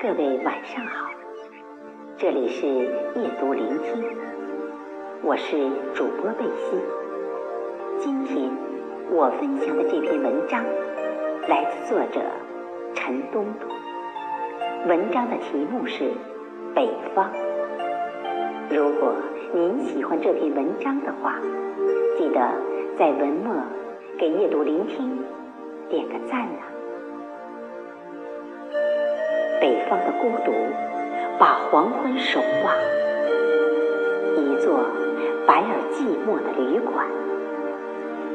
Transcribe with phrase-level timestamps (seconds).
[0.00, 1.10] 各位晚上好，
[2.16, 4.16] 这里是夜读聆听，
[5.24, 6.76] 我是主播贝西。
[7.98, 8.48] 今天
[9.10, 10.64] 我分享的这篇文章
[11.48, 12.20] 来自作者
[12.94, 13.68] 陈东东，
[14.86, 16.04] 文章的题目是
[16.76, 17.28] 《北方》。
[18.70, 19.16] 如果
[19.52, 21.40] 您喜欢这篇文章的话，
[22.16, 22.40] 记得
[22.96, 23.52] 在文末
[24.16, 25.18] 给夜读聆听
[25.88, 26.77] 点个赞呢。
[29.60, 30.52] 北方的孤独，
[31.38, 32.74] 把黄昏守望。
[34.36, 34.80] 一座
[35.46, 37.06] 白而寂寞的旅馆，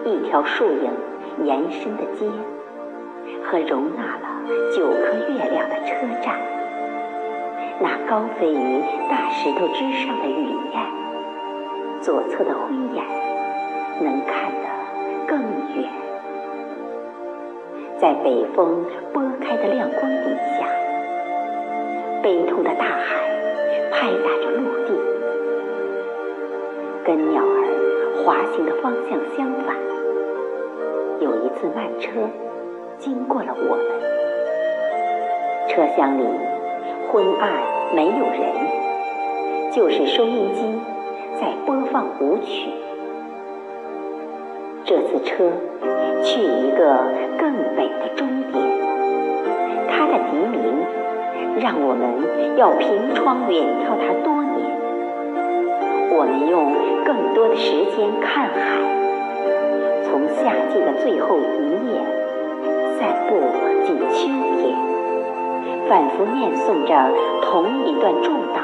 [0.06, 0.92] 一条树影
[1.46, 2.28] 延伸的街，
[3.44, 4.28] 和容纳了
[4.76, 6.36] 九颗月亮的车站。
[7.80, 10.82] 那高飞于大石头之上的雨燕，
[12.02, 13.04] 左侧的灰雁
[14.02, 15.40] 能看得更
[15.76, 15.90] 远。
[17.98, 20.68] 在北风拨开的亮光底下。
[22.24, 23.20] 悲痛的大海
[23.92, 24.94] 拍打着陆地，
[27.04, 29.76] 跟鸟儿滑行的方向相反。
[31.20, 32.12] 有一次慢车
[32.98, 33.86] 经过了我们，
[35.68, 36.24] 车厢里
[37.12, 37.52] 昏暗，
[37.94, 38.42] 没有人，
[39.74, 40.80] 就是收音机
[41.42, 42.70] 在播放舞曲。
[44.86, 45.52] 这次车
[46.24, 47.04] 去一个
[47.38, 47.83] 更北
[51.64, 54.68] 让我们要凭窗远眺它多年。
[56.12, 56.74] 我们用
[57.06, 58.82] 更多的时间看海，
[60.04, 62.02] 从夏季的最后一夜
[63.00, 63.40] 散步
[63.88, 64.28] 进秋
[64.60, 64.76] 天，
[65.88, 67.10] 反复念诵着
[67.44, 68.60] 同一段祝祷。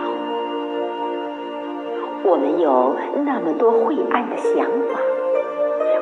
[2.25, 4.99] 我们有那么多晦暗的想法，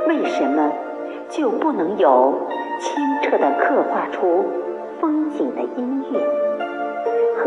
[0.08, 0.72] 为什么
[1.30, 2.34] 就不能有
[2.80, 4.44] 清澈的刻画出
[5.00, 6.20] 风景的音乐？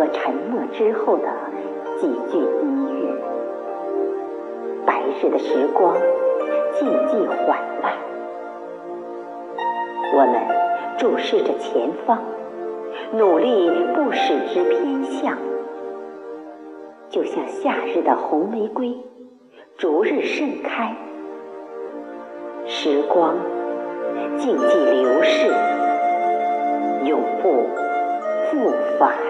[0.01, 1.29] 和沉默之后的
[2.01, 3.15] 几句低语，
[4.87, 5.95] 白日的时光
[6.73, 7.93] 静寂缓慢，
[10.15, 10.41] 我们
[10.97, 12.19] 注视着前方，
[13.13, 15.37] 努力不使之偏向，
[17.11, 18.97] 就像夏日的红玫瑰，
[19.77, 20.97] 逐日盛开，
[22.65, 23.35] 时光
[24.39, 25.53] 静寂流逝，
[27.05, 27.51] 永不
[28.47, 29.30] 复返。